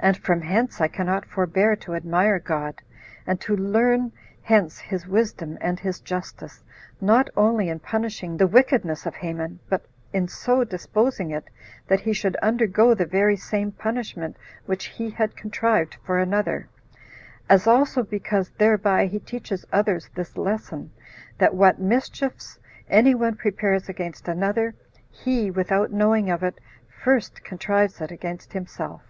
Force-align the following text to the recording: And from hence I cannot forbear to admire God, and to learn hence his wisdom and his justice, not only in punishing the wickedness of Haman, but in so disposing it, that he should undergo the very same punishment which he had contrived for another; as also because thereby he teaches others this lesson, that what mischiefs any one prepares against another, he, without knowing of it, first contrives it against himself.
And 0.00 0.18
from 0.18 0.42
hence 0.42 0.82
I 0.82 0.88
cannot 0.88 1.24
forbear 1.24 1.76
to 1.76 1.94
admire 1.94 2.38
God, 2.38 2.82
and 3.26 3.40
to 3.40 3.56
learn 3.56 4.12
hence 4.42 4.78
his 4.78 5.06
wisdom 5.06 5.56
and 5.62 5.80
his 5.80 5.98
justice, 6.00 6.62
not 7.00 7.30
only 7.36 7.70
in 7.70 7.78
punishing 7.78 8.36
the 8.36 8.46
wickedness 8.48 9.06
of 9.06 9.14
Haman, 9.14 9.60
but 9.70 9.86
in 10.12 10.28
so 10.28 10.62
disposing 10.62 11.30
it, 11.30 11.48
that 11.88 12.00
he 12.00 12.12
should 12.12 12.36
undergo 12.42 12.92
the 12.92 13.06
very 13.06 13.36
same 13.36 13.72
punishment 13.72 14.36
which 14.66 14.86
he 14.86 15.08
had 15.08 15.36
contrived 15.36 15.96
for 16.04 16.18
another; 16.18 16.68
as 17.48 17.66
also 17.66 18.02
because 18.02 18.50
thereby 18.58 19.06
he 19.06 19.20
teaches 19.20 19.64
others 19.72 20.10
this 20.14 20.36
lesson, 20.36 20.90
that 21.38 21.54
what 21.54 21.78
mischiefs 21.80 22.58
any 22.90 23.14
one 23.14 23.36
prepares 23.36 23.88
against 23.88 24.28
another, 24.28 24.74
he, 25.10 25.50
without 25.50 25.92
knowing 25.92 26.28
of 26.28 26.42
it, 26.42 26.58
first 26.88 27.42
contrives 27.42 28.02
it 28.02 28.10
against 28.10 28.52
himself. 28.52 29.00